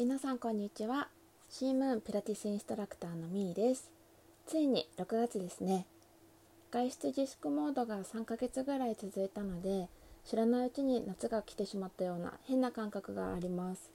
[0.00, 1.08] 皆さんこんにちは。
[1.50, 3.90] シームーンピラティスインストラクターのみーです。
[4.46, 5.84] ついに6月ですね。
[6.70, 9.90] 外出自粛モードが3ヶ月ぐらい続いたので
[10.24, 13.90] 知らないうちに夏が来てしまったような変な感覚があります。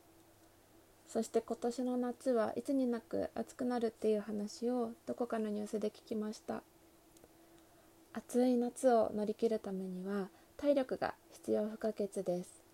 [1.07, 6.61] そして今年の夏はいつになく暑くなるっていう話をどこかのニュースで聞きました。
[8.13, 12.64] 暑い夏を乗り切るためには体力が必要不可欠です。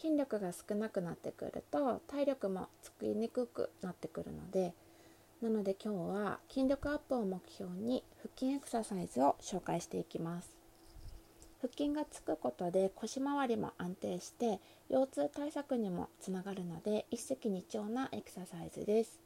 [0.00, 4.74] 筋力が少なくなってくると体力もつきにくくなってくるので
[5.42, 10.56] なので今日は筋力アップを目標に腹筋エクササイズを紹介していきます。
[11.60, 19.20] 腹筋がつくことで腰回りも安定して腰痛対策にもつながるので一石二鳥なエクササイズです。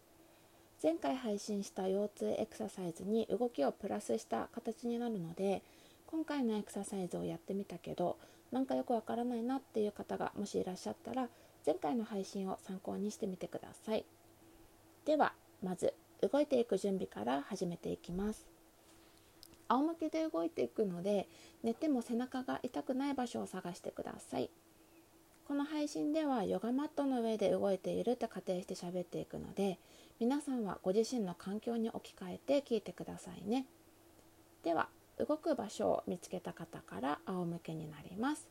[0.83, 5.63] 前回配信した腰痛エクササイズに動きをプラスした形になるので
[6.07, 8.19] 今回のエクササイズをやってみたけど
[8.53, 11.29] なんかよくわからないなっていう方がもしいらっしゃったら
[11.67, 14.05] 前回の配信を参考にしてみてください。
[15.05, 18.47] ではまず動いていく準備から始めていきます。
[19.69, 21.29] 仰向けで動いていくので
[21.63, 24.51] 寝ても背中が痛くない場所を探してください。
[25.49, 29.79] この配信ではヨガマットの上で動いていると仮定して喋っていくので
[30.21, 33.67] 皆さんはご自身の環境に置き換えて聞いてくださいね。
[34.63, 34.89] では
[35.25, 38.49] 動く場所を見つけた方から仰向けになります。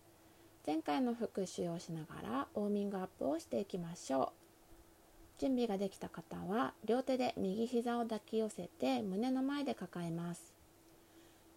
[0.66, 5.42] 前回の復習をしながらウォーミングアップをしていきましょう。
[5.42, 10.54] 準備ができた方は両手で右膝を抱き寄せて胸の前で抱えます。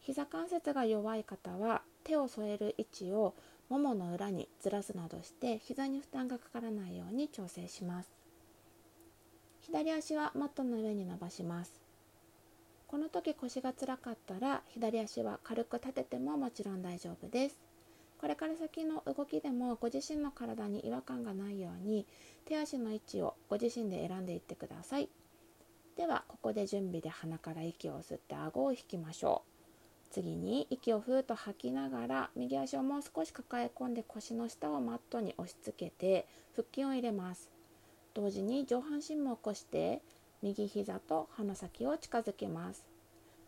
[0.01, 3.35] 膝関節が弱い方は手を添える位置を
[3.69, 8.11] ももの裏にずらすなどして膝に負担がかからないように調整します。
[9.61, 11.84] 左足はマットの上に伸ばします。
[12.95, 17.59] この時腰が辛かったら左足は軽く立ててももちろん大丈夫です。
[18.21, 22.07] これから先の動きでもご自身の体に違和感がないように
[22.45, 25.09] 手足の位置をご自身で選んでいってください。
[25.97, 30.13] ではここで準備で鼻から息を吸って顎を引きましょう。
[30.13, 37.51] 次に息をふーっと吐きながら右足をもう少し抱え込んで腰の下をマットに押し付けて腹筋を入れます。
[38.15, 40.01] 同時に上半身も起こして
[40.45, 42.87] 右膝と鼻先を近づけます。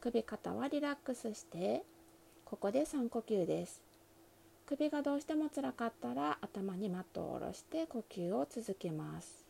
[0.00, 1.84] 首肩はリラックスして
[2.46, 3.82] ここで3呼吸です。
[4.64, 9.44] 首がどうしてもつらかったら頭にマットを下ろして呼吸を続けます。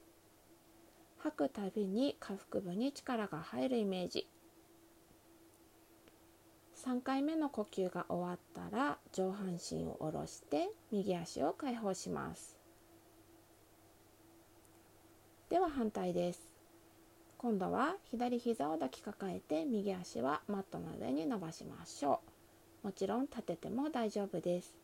[1.18, 4.26] 吐くたびに下腹部に力が入るイメージ。
[6.84, 12.56] 3回目の呼吸が終わったら上半身を下ろして右足を解放します。
[15.48, 16.45] では反対です。
[17.38, 22.20] 今度は左膝を抱きかかえて右足はマットの上に伸ばしましょ
[22.82, 22.86] う。
[22.86, 24.74] もちろん立てても大丈夫です。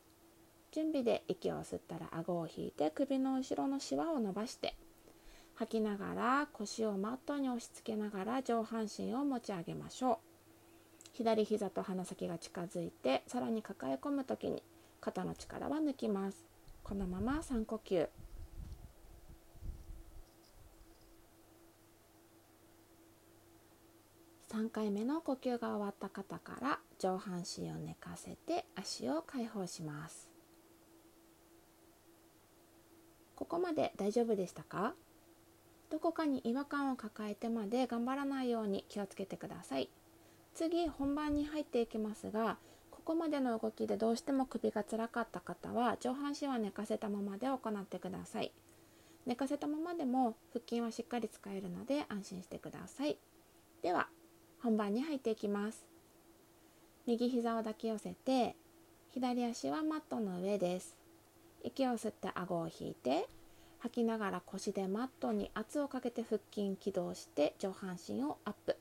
[0.70, 4.74] 準備で息を吸ったら顎を引いて首の後ろのシワを伸ばして
[5.54, 10.18] 吐きながら腰をマットに押し付けながら上半身を持ち上げましょう。
[11.14, 14.62] 左膝と鼻先が近づいてさらに抱え込む時に
[15.00, 16.46] 肩の力は抜きます。
[16.82, 18.08] このまま3呼吸。
[24.52, 30.28] 3回目の呼吸が終わった方から上半身を寝かせて足を解放します。
[33.34, 34.92] ここまで大丈夫でしたか？
[35.88, 39.88] どこかに違和感を抱えてまで頑張らないように気をつけてください。
[40.54, 42.58] 次本番に入っていきますが
[42.90, 48.52] ここまでの動きでどうしても首がつらかった方は上半身は寝かせたままで行ってください。
[49.24, 53.16] 寝かせたままでも腹筋はしっかり使えるので安心してください。
[53.80, 54.08] では
[54.62, 55.84] 本番に入っていきます。
[57.04, 58.54] 右膝を抱き寄せて
[59.10, 60.96] 左足はマットの上です。
[61.64, 63.28] 息を吸って顎を引いて
[63.80, 68.76] 吐きながら腰でマットに圧をかけて腹筋起動して上半身をアップ。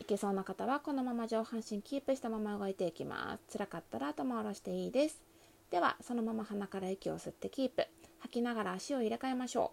[0.00, 3.56] いけそうな方はこのまま上半身キープしたまま動いていきます。
[3.56, 5.22] 辛かったら頭を下ろしていいです。
[5.70, 7.86] ではそのまま鼻から息を吸ってキープ。
[8.18, 9.70] 吐きながら足を入れ替えましょ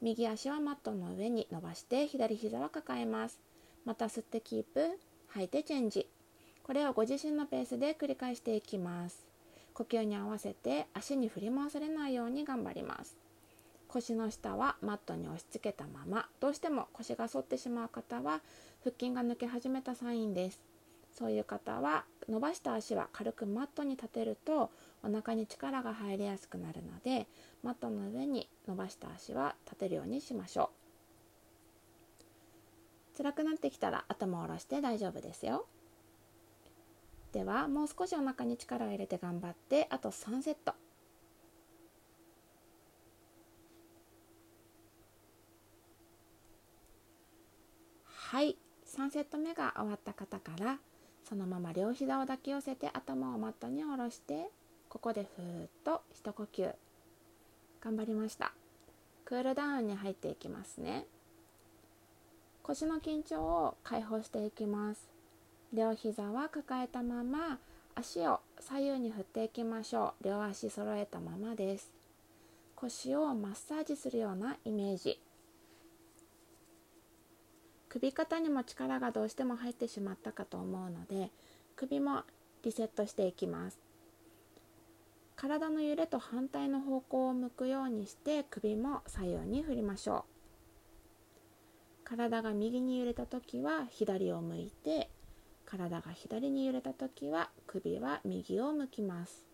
[0.00, 0.04] う。
[0.04, 3.38] 右足はマットの上に伸ばして左膝は抱えます。
[3.84, 4.98] また吸ってキープ
[5.28, 6.08] 吐いてチェンジ。
[6.62, 9.26] これをご自身のペースで繰り返していきます。
[9.74, 13.16] 呼吸に合わせて足に振り回されないように頑張ります。
[13.88, 18.40] 腰の下はマットに押し付けたままどうしても腰が反ってしまう方は
[18.82, 20.60] 腹筋が抜け始めたサインです。
[21.12, 24.70] そういう方は伸ばした足は軽くマットに立てると
[25.04, 27.28] お腹に力が入りやすくなるので
[27.62, 30.73] マットの上に伸ばした足は立てるようにしましょう。
[33.16, 35.66] 辛くなってきたら頭を下ろして大丈夫ですよ。
[37.32, 40.74] ではもう少しお腹に力を入れて頑張ってあと3セット。
[48.06, 48.56] はい。
[48.86, 50.78] 3セット目が終わった方から
[51.28, 54.50] そのまま両膝を抱き寄せて頭をマットに下ろして
[54.88, 56.74] ここでふーっと一呼吸。
[57.80, 58.52] 頑張りました。
[59.24, 61.06] クールダウンに入っていきますね。
[62.66, 65.10] 腰の緊張を解放していきます。
[65.74, 67.58] 両膝は抱えたまま
[67.94, 70.24] 足を左右に振っていきましょう。
[70.24, 71.92] 両足揃えたままです。
[72.74, 75.20] 腰をマッサージするようなイメージ。
[77.90, 81.30] 首肩にも力がどうしても入ってしまったかと思うので
[81.76, 82.22] 首も
[82.62, 83.78] リセットしていきます。
[85.36, 90.33] 体の揺れと反対の方向を向くようにして首も左右に振りましょう。
[92.04, 95.10] 体が右に揺れた時は左を向いて
[95.64, 99.46] 体が左に揺れた時は首は右を向きます。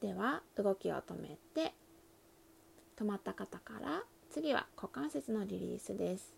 [0.00, 1.74] では動きを止めて
[2.96, 6.34] 止まった方から次は股関節のリリースです。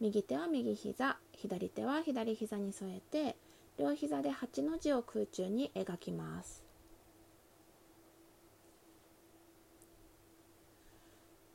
[0.00, 3.36] 右手は右膝左手は左膝に添えて
[3.78, 6.67] 両膝で8の字を空中に描きます。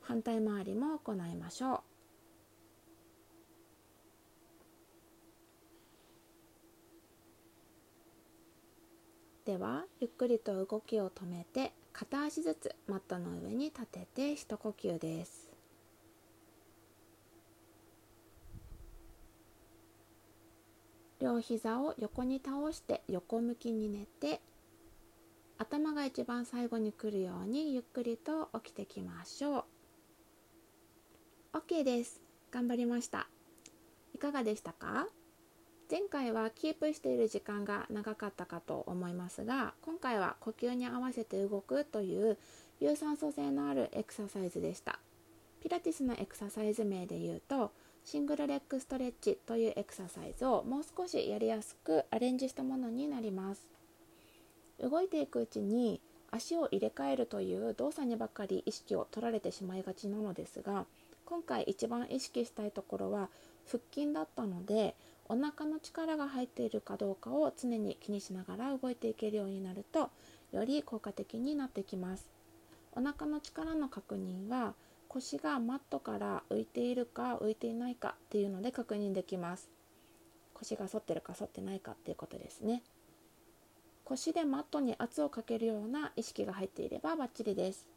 [0.06, 1.80] 反対回りも行いましょう。
[9.46, 15.50] ではゆっくりと動きを止めて片足ずつマットの上に立てて一呼吸です。
[21.20, 24.40] 両膝を横に倒して横向きに寝て
[25.56, 29.73] 頭が一番最後に来るようにゆっくりと起きてきましょう。
[31.54, 32.20] OK です。
[32.50, 33.28] 頑張りました。
[34.12, 35.06] いかがでしたか？
[35.88, 42.38] 前回はキープしている時間が長かったかと思いますが今回は呼吸に合わせて動くという
[42.80, 44.98] 有酸素性のあるエクササイズでした。
[45.62, 47.70] ピラティスのエクササイズ名で言うと
[48.04, 53.62] シングルレッグストレッチというエクササイズをもう少しやりやすくアレンジしたものになります。
[54.80, 56.00] 動いていくうちに
[56.32, 60.86] 足を入れ替えるという動作にばかり意識を取られてしまいがちなのですが
[61.26, 63.30] 今回一番意識したいところは
[63.66, 64.94] 腹筋だったので
[65.28, 70.10] お腹の力が入っているかどうかを常に気にしながら動いていけるようになると
[70.52, 72.28] より効果的になってきます。
[72.92, 74.74] お腹の力の確認は
[75.08, 79.70] 腰がマットから浮いているか浮いていないかっていうので確認できます。
[80.52, 82.82] 腰が反ってるか反ってないかっていうことですね。
[84.04, 87.93] 腰でマットに圧をかけるような意識が入っていればバッチリです。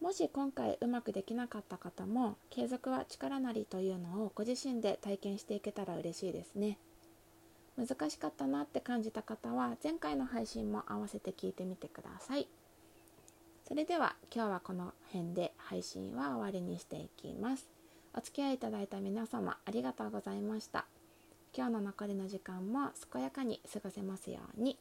[0.00, 6.78] もし今回うまくできなかった方も継続は力なりというのをご自身で体験していけたら嬉しいですね。
[7.76, 12.48] 難しかったなって感じた方は前回の配信も合わせて聞いてみてください。
[13.66, 17.68] それでは今日はこの辺で配信は終わりにしていきます。
[18.14, 20.86] お付き合いいただいた皆様ありがとうございました。
[21.52, 24.78] 今日の残りの時間も健やかに過ごせますように。